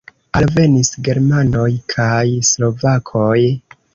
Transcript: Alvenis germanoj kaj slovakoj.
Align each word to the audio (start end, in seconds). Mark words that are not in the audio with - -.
Alvenis 0.37 0.89
germanoj 1.07 1.67
kaj 1.95 2.25
slovakoj. 2.53 3.37